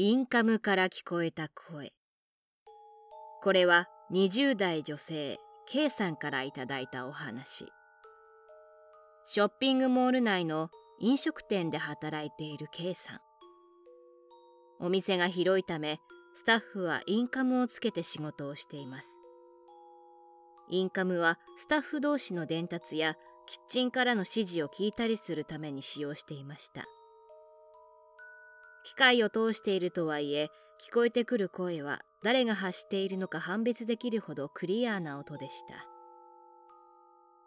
[0.00, 1.92] インカムから聞こえた声。
[3.42, 7.66] これは20代女性 K さんからいただいたお話。
[9.24, 13.18] ショッピングモール内の飲食店で働いている K さん。
[14.78, 15.98] お店が広いため
[16.32, 19.16] スタッフはインカムをつけて仕事をしています。
[20.68, 26.84] インカムはスタッフ同士の伝達やキッチンからの指示を聞いたりするために使用していました。
[28.88, 30.48] 機械を通しているとはいえ
[30.88, 35.86] 聞こえてくる声は誰が発しているのか判別できるほどクリアーな音でした。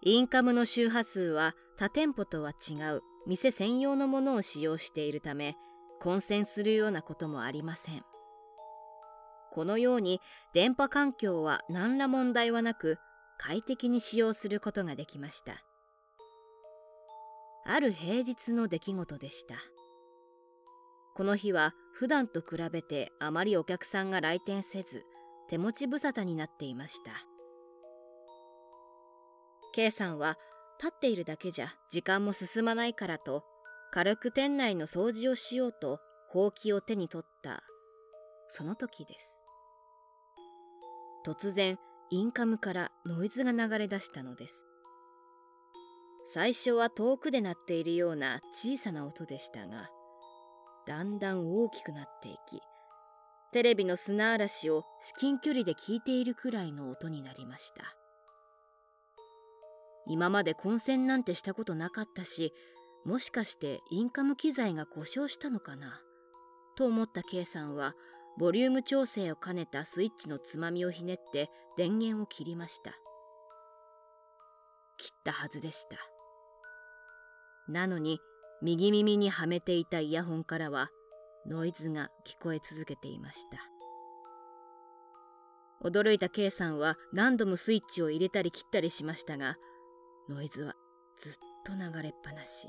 [0.00, 5.56] インカムの周波数は他店舗とは違う店専用のものを使用しているため
[6.00, 8.02] 混戦するようなこともありません。
[9.52, 10.22] このように
[10.54, 12.96] 電波環境は何ら問題はなく
[13.36, 15.62] 快適に使用することができました。
[17.66, 19.56] ある平日の出来事でした。
[21.16, 25.02] この日は普段と比べてあまりお客さんが来店せず
[25.48, 27.10] 手持ち無沙汰になっていました。
[29.72, 30.36] K さんは
[30.78, 33.44] 立っているだけじゃ時間も進まないからと
[33.92, 37.62] 軽く店内の掃除をしようとほうきを手に取った。
[38.48, 39.38] その時です。
[41.24, 41.78] 突然
[42.10, 44.62] インカムからノイズが流れ出したのです。
[46.24, 49.88] 最初は遠くで鳴っているような小さな音でしたが
[50.86, 52.60] だんだん大きくなっていき
[53.52, 57.96] テレビの砂嵐を至近距離で聞いているくらいの音になりました。
[60.08, 62.52] 今まで混戦なんてしたことなかったし
[63.04, 66.00] もしかしてインカム機材が故障したのかな
[66.76, 67.94] と思った K さんは
[68.38, 72.92] ボリューム調整を兼ねたスイッチのつまみをひねって電源を切りました。
[74.98, 75.96] 切ったはずでした。
[77.72, 78.18] なのに
[78.62, 80.90] 右耳にはめていたイヤホンからは
[81.46, 83.58] ノイズが聞こえ続けていました。
[85.84, 89.56] 驚いた K さんは何度もスイッチを入れたり切ったりしましたが
[90.28, 90.74] ノイズは
[91.20, 91.32] ずっ
[91.66, 92.68] と流れっぱなし。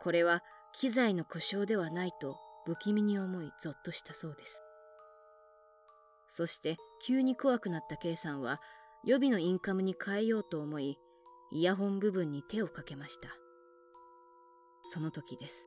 [0.00, 0.42] これは
[0.72, 2.36] 機材の故障ではないと
[2.66, 4.60] 不気味に思いゾッとしたそうです。
[6.28, 8.60] そして急に怖くなった K さんは
[9.04, 10.98] 予備のインカムに変えようと思い
[11.50, 13.30] イヤホン部分に手をかけました。
[14.90, 15.66] その時です。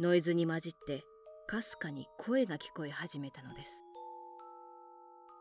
[0.00, 1.04] ノイズに混じって
[1.46, 3.68] かすかに声が聞こえ始めたのです。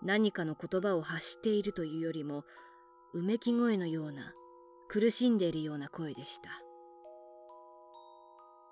[0.03, 2.43] 何かの言葉を発しているというよりも
[3.13, 4.33] うめき声のような
[4.87, 6.70] 苦しんでいるような声でした。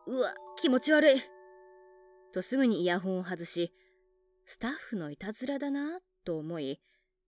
[0.08, 1.22] うわ、気持ち悪い。
[2.34, 3.74] とすぐにイヤホンを外し、
[4.46, 6.80] スタッフのいたずらだなと思い、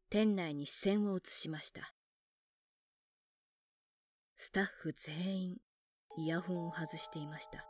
[0.10, 1.94] 店内に視線を移しました。
[4.38, 5.58] スタッフ全員、
[6.18, 7.66] イヤホンを外していました。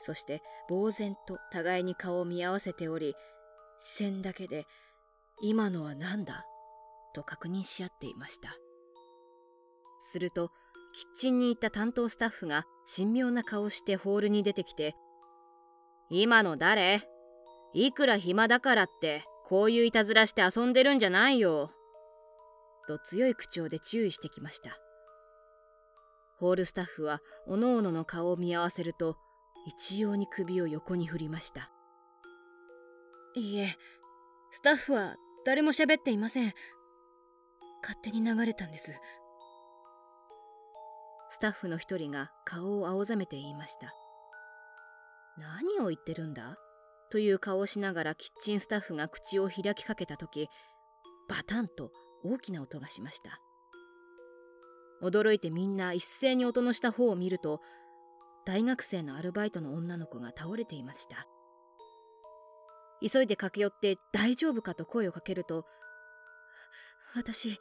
[0.00, 3.14] そして、呆然と互いに顔を見合わせており、
[3.80, 4.66] 視線だけで、
[5.40, 6.44] 今のは何だ？
[7.14, 8.54] と確認し合っていました。
[10.00, 10.50] すると、
[10.92, 12.64] キッチンにいた担当スタッフが
[12.96, 14.94] 神妙な顔してホールに出てきて
[16.10, 17.02] 「今の誰？
[17.74, 21.70] いくら暇だからってこういういたずらして遊んでるんじゃないよ」
[22.86, 24.76] と強い口調で注意してきました。
[26.38, 29.16] ホールスタッフはおのおのの顔を見合わせると
[29.66, 31.70] 一様に首を横に振りました。
[33.34, 33.68] いいえ
[34.50, 35.16] スタッフは
[35.46, 36.52] 誰も喋っていません。
[37.82, 38.90] 勝手に流れたんです。
[41.32, 43.94] スタッフの一人が顔を青ざめて言いました。
[45.38, 46.58] 何を言ってるんだ？
[47.10, 50.48] という顔をしながらキッチンスタッフが口を開きかけた時
[51.30, 51.90] バタンと
[52.22, 53.40] 大きな音がしました。
[55.02, 57.62] 驚いてみんな一斉に音のした方を見ると
[58.44, 61.26] 大学生のアルバイトの女の子が倒れていました。
[63.00, 65.64] 急いで駆け寄って大丈夫かと声をかけると
[67.16, 67.58] 私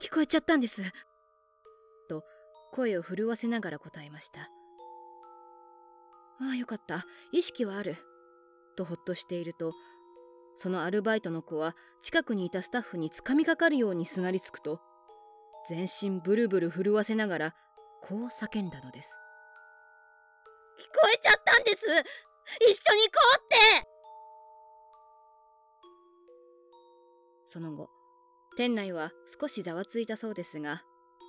[0.00, 0.82] 聞こえちゃったんです。
[2.72, 4.50] 声を震わせながら答えました
[6.40, 7.06] ああよかった。
[7.30, 7.96] 意識はある。
[8.76, 9.74] とほっとしていると
[10.56, 14.80] そのアルバイトの子は近くにいたスタッフにつかみかかるようにすがりつくと
[15.68, 17.54] 全身ブルブル震わせながら
[18.02, 19.14] こう叫んだのです。
[20.80, 21.86] 聞こえちゃったんです。
[22.68, 23.88] 一緒に行こうって。
[27.44, 27.90] その後
[28.56, 30.82] 店内は少しざわついたそうですが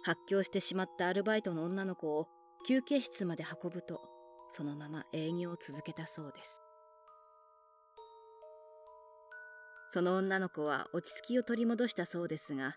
[0.04, 2.28] 発狂してしまったアルバイトの女の子を
[2.68, 4.02] 休憩室まで運ぶと
[4.50, 6.60] そのまま営業を続けたそうです。
[9.92, 12.76] その女の子は落ち着きを取り戻したそうですが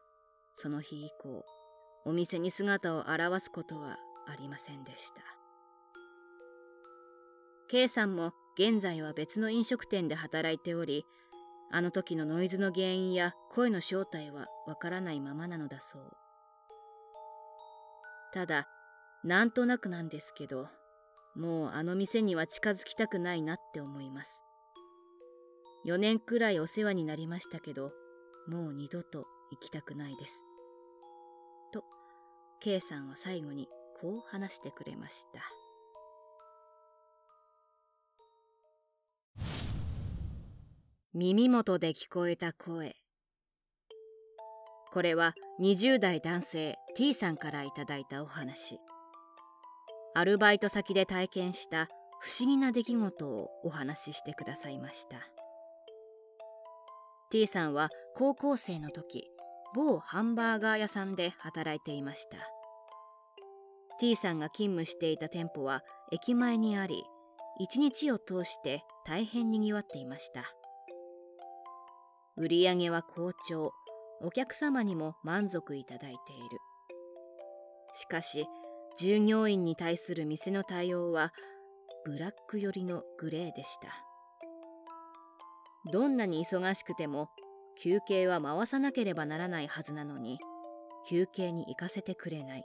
[0.55, 1.45] その日以降
[2.05, 3.97] お店に姿を現すことは
[4.29, 5.23] ありませんでした。
[7.69, 11.05] K さんも現在は別の飲食店で働いており
[11.73, 16.26] あの時のノイズの原因や声の正体はわからないままなのだそう。
[18.33, 18.69] ただ
[19.25, 20.69] なんとなくなんですけど
[21.35, 24.41] もうあの店には近づきたくないなって思います。
[25.87, 27.93] 4年くらいお世話になりましたけど
[28.49, 30.43] もう二度と行きたくないです。
[31.73, 31.85] と
[32.61, 33.69] K さんは最後に
[34.01, 35.41] こう話してくれました。
[41.15, 42.97] 耳元で聞こえた声。
[44.97, 48.81] これは20代男性 T さんからいただいたお話。
[50.15, 51.89] アルバイト先で体験した
[52.19, 55.19] 不思議な出来事をお話ししてくださいました。
[57.31, 59.29] T さんは高校生の時
[59.75, 62.39] 某ハンバーガー屋さんで働いていました。
[64.01, 67.05] T さんが勤務していた店舗は駅前にあり
[67.61, 70.45] 一日を通して大変にぎわっていました。
[72.39, 73.75] 売り上げは好調。
[74.21, 76.59] お客様にも満足いただいている。
[77.95, 78.47] しかし
[78.99, 81.33] 従業員に対する店の対応は
[82.05, 83.89] ブラック寄りのグレーでした。
[85.93, 87.31] どんなに忙しくても
[87.81, 90.39] 休憩は回さなければならないはずなのに
[91.09, 92.65] 休憩に行かせてくれない。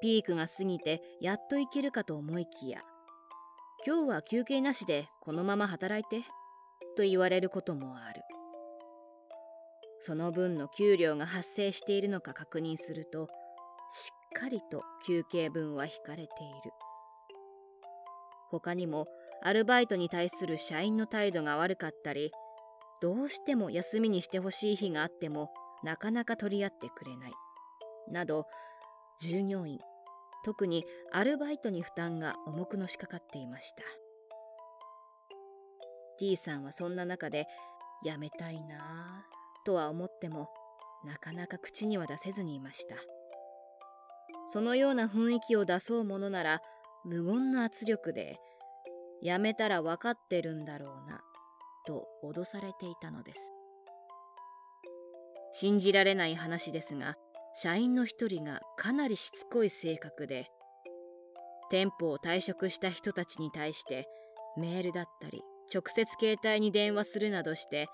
[0.00, 2.82] ピークが過ぎてやっと行けるかと思いきや
[3.84, 6.26] 今日は休憩なしでこのまま働いて
[6.96, 8.22] と言われることもある。
[10.00, 13.26] その分の給料が発生しているのか確認すると
[13.92, 16.26] しっかりと休憩分は引かれてい
[16.64, 16.72] る。
[18.50, 19.06] 他にも
[19.42, 22.32] アルバイトに対する社員の態度が悪かったり
[23.00, 25.50] どうしても休みにしてほしい日があっても
[25.84, 27.32] なかなか取り合ってくれない。
[28.10, 28.46] など
[29.20, 29.78] 従業員
[30.44, 33.82] 特にアルバイトに負担が重くのしかかっていました。
[36.18, 37.46] T さんはそんな中で
[38.04, 39.37] やめたいなぁ。
[39.68, 40.48] とは思っても
[41.04, 42.96] なかなか口には出せずにいました。
[44.50, 46.62] そのような雰囲気を出そうものなら
[47.04, 48.38] 無言の圧力で
[49.20, 51.20] やめたら分かってるんだろうな
[51.86, 53.52] と脅されていたのです。
[55.52, 57.16] 信じられない話ですが
[57.52, 60.46] 社員の一人がかなりしつこい性格で
[61.68, 64.06] 店舗を退職した人たちに対して
[64.56, 67.86] メールだったり直接携帯に電話するなどして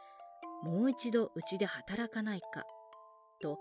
[0.64, 2.64] もう一度うちで働かないか
[3.42, 3.58] と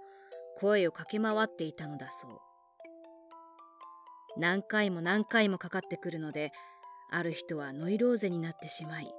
[0.58, 2.40] 声をかけ回っていたのだそう。
[4.38, 6.52] 何回も何回もかかってくるので
[7.12, 9.14] ある人はノイローゼになってしまい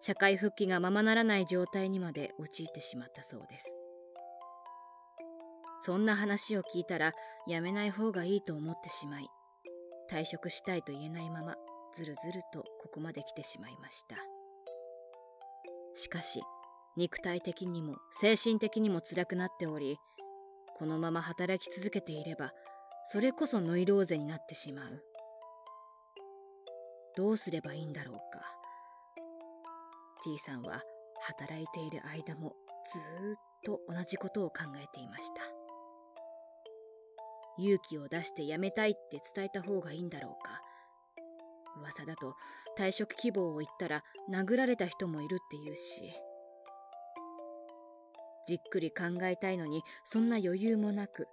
[0.00, 3.72] 社会復帰がままならない状態にまで陥ってしまったそうです。
[5.80, 7.12] そんな話を聞いたら
[7.46, 9.28] やめない方がいいと思ってしまい
[10.10, 11.54] 退職したいと言えないまま
[11.94, 14.16] ずるずるとここまで来てしまいました。
[15.94, 16.42] しかし
[16.98, 19.98] 肉体的にも精神的にも辛くなっており
[20.76, 22.52] このまま働き続けていれば
[23.12, 25.02] それこそノイローゼになってしまう。
[27.16, 28.40] どうすればいいんだろうか。
[30.24, 30.82] T さんは
[31.22, 32.56] 働いている間も
[32.92, 35.42] ずっと同じことを考えていました。
[37.58, 40.60] 勇気を出して辞めたいって伝えた方がいいんだろうか。
[41.80, 42.34] 噂だと
[42.76, 46.12] 退職希望を言ったら殴られた人もいるって言うし。
[48.48, 51.28] じっくり考えたいのにそんな余裕もなく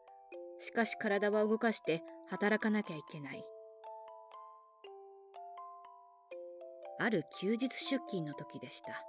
[0.60, 3.45] しかし体は動かして働かなきゃいけない。
[7.00, 9.01] ある休日出勤の時でした。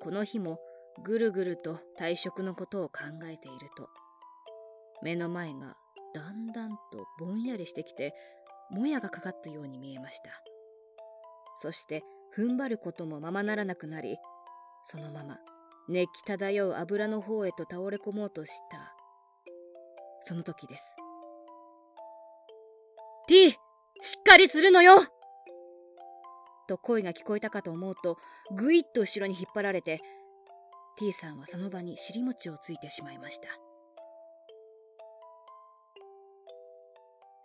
[0.00, 0.58] この日も
[1.02, 3.90] ぐるぐると退職のことを考えていると
[5.02, 5.76] 目の前が
[6.14, 6.76] だんだんと
[7.18, 8.14] ぼんやりしてきて
[8.70, 10.30] もやがかかったように見えました。
[11.60, 12.02] そして
[12.34, 14.16] 踏ん張ることもままならなくなり
[14.84, 15.38] そのまま
[15.88, 18.94] 熱気漂う油の方へと倒れ込もうとした。
[20.20, 20.82] その時です。
[23.28, 23.56] T し
[24.18, 24.96] っかりするのよ。
[26.66, 28.16] と声が聞こえたかと思うと
[28.56, 30.00] ぐいっと後ろに引っ張られて
[30.98, 33.48] T さんはその場に尻餅をついてしまいました。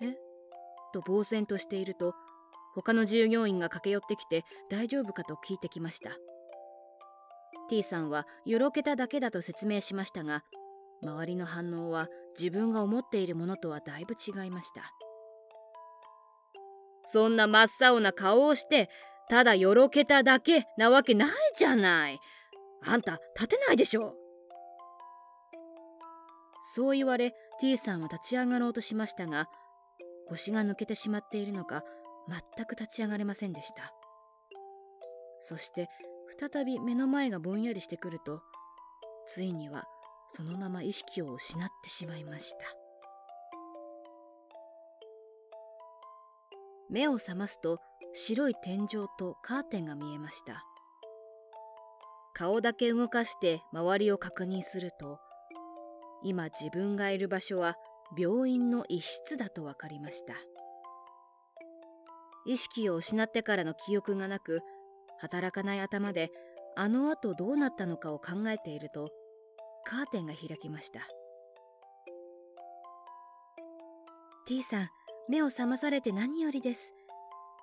[0.01, 0.15] え？
[0.93, 2.13] と呆然としていると
[2.75, 6.11] 他の従業員が駆け寄ってきて大丈夫かと聞いてきました。
[7.69, 10.43] T さんはよろけただけだと説明しましたが
[11.01, 14.81] 周りの反応は自分が思っているものとはだいぶ違いました。
[17.05, 18.89] そんな真っ青な顔をして
[19.29, 22.19] ただよろけただけなわけないじゃない。
[22.85, 24.15] あんた立てないでしょ。
[26.75, 29.47] そう言われ T さんは立ち上がろうとしましたが
[30.27, 31.83] 腰が抜けてしまっているのか
[32.27, 33.93] 全く立ち上がれませんでした。
[35.41, 35.89] そして
[36.37, 38.41] 再び目の前がぼんやりしてくると
[39.25, 39.85] ついには
[40.31, 42.57] そのまま意識を失ってしまいました。
[46.89, 47.79] 目を覚ますと
[48.13, 50.65] 白い天井とカーテンが見えました。
[52.33, 55.19] 顔だけ動かして周りを確認すると
[56.23, 57.75] 今自分がいる場所は
[58.17, 60.33] 病院の一室だと分かりました。
[62.45, 64.61] 意識を失ってからの記憶がなく
[65.19, 66.31] 働かない頭で
[66.75, 69.09] あの後どうなったのかを考えていると
[69.85, 71.01] カーテンが開きました。
[74.47, 74.89] T さん
[75.27, 76.93] 目を覚まされて何よりです。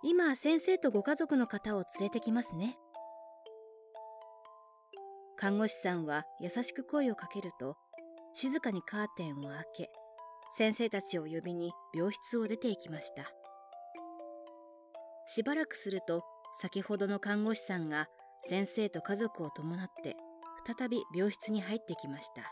[0.03, 2.79] 今先生とご家族の方を連れてきますね。
[5.37, 7.77] 看護師さんは優しく声をかけると
[8.35, 9.91] 静かにカーテンを開け
[10.57, 13.25] 先生たちを呼びに病室を出て行きました。
[15.27, 16.23] しばらくすると
[16.59, 18.09] 先ほどの看護師さんが
[18.49, 20.17] 先生と家族を伴って
[20.67, 22.51] 再び病室に入ってきました。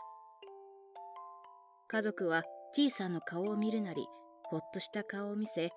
[1.87, 2.43] 家族は
[2.75, 4.05] T さんの顔を見るなり
[4.43, 5.69] ほっとした顔を見せ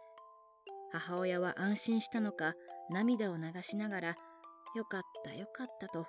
[0.90, 2.54] 母親は安心したのか
[2.90, 4.08] 涙を流しながら
[4.74, 6.06] 「よかったよかった」と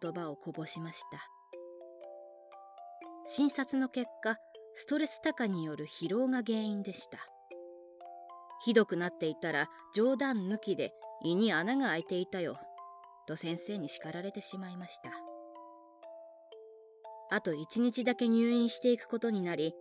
[0.00, 1.18] 言葉をこぼしました。
[3.26, 4.36] 診察の結果
[4.74, 7.18] ストレス高による疲労が原因でした。
[8.64, 10.92] ひどくなっていたら冗談抜きで
[11.24, 12.56] 胃に穴が開いていたよ。
[13.26, 15.10] と先生に叱られてしまいました。
[17.30, 19.74] あと一日だけ入院していくことになり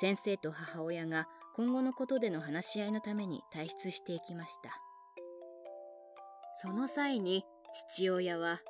[0.00, 4.70] 先生と母親が今後のことでの話し合いのために退出していきました。
[6.62, 7.44] その際に
[7.92, 8.60] 父親は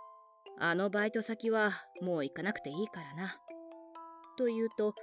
[0.58, 3.36] 「あのバイト先はもう行かなくていいからな」
[4.38, 4.94] と言うと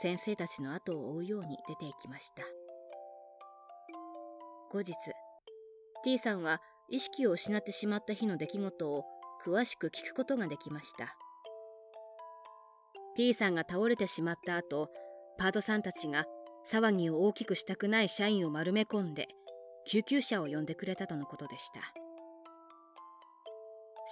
[0.00, 2.42] 先生たちの後を追うように出て行きました。
[4.70, 4.94] 後日
[6.04, 9.04] T さんは意識を失ってしまった日の出来事を
[9.44, 11.16] 詳しく聞くことができました。
[13.16, 14.88] T さんが倒れてしまった後
[15.38, 16.24] パートさんたちが
[16.70, 19.28] 騒ぎを大きくしたくない社員を丸め込んで
[19.86, 21.80] 救急車を呼んでくれたとのことでした。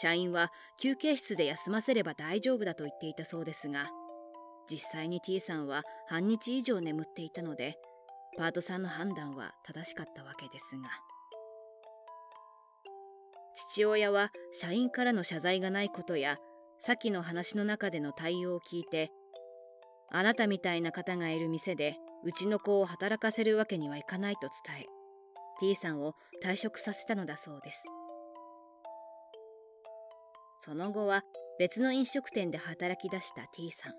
[0.01, 3.91] 社員は休憩室で休ませれば大丈夫だと言っていたそうですが
[4.71, 7.77] 実際に T さんは半日以上眠っていたので
[8.39, 10.89] パートさんの判断は正しかったわけですが。
[13.69, 16.37] 父親は社員からの謝罪がないことや
[16.79, 19.11] 先の話の中での対応を聞いて
[20.11, 24.87] あなたみたいな方がいる店でうちの子を働かせるわけにはいかないと伝え
[25.61, 27.85] T さんを退職させたのだそうです。
[30.61, 31.23] その後は
[31.59, 33.93] 別の飲食店で働き出した T さん。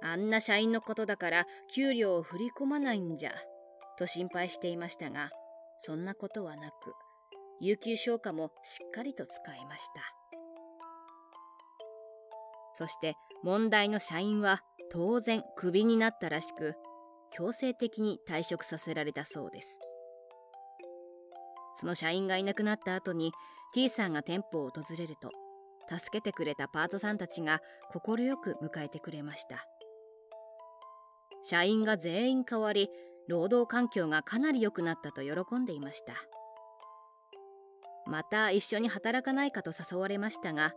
[0.00, 3.32] あんな社員のことだから給料を振り込まないんじゃ
[3.98, 5.30] と心配していましたが
[5.80, 6.94] そんなことはなく
[7.60, 10.02] 有給消化もしっかりと使いました。
[12.74, 14.60] そして問題の社員は
[14.90, 16.74] 当然クビになったらしく
[17.30, 19.76] 強制的に退職させられたそうです。
[21.76, 23.32] その社員がいなくなった後に
[23.74, 25.30] T さんが店舗を訪れると
[25.88, 27.60] 助けてくれたパートさんたちが
[27.92, 29.64] 快く迎えてくれました。
[31.42, 32.88] 社員が全員変わり
[33.28, 36.14] 労働環境がかなり良くなったと喜んでいました。
[38.08, 40.72] また一緒に働かないかと誘われましたが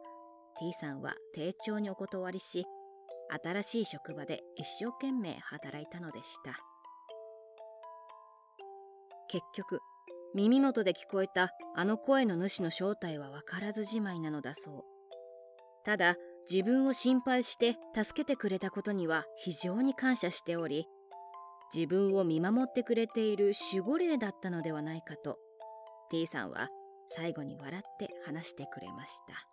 [0.60, 2.66] T さんは丁重にお断りし
[3.44, 6.58] 新しい職場で一生懸命働いたのでした。
[9.30, 9.80] 結局
[10.36, 14.84] 耳元で聞こえたあの声の主の正体は分からずじまいなのだそう。
[15.86, 16.16] ただ
[16.50, 20.86] 自分を心配して助けてくれたことには非常に感謝しており
[21.74, 25.38] 自分を見守ってくれている守護霊だったのではないかと
[26.10, 26.68] T さんは
[27.14, 29.51] 最後に笑って話してくれました。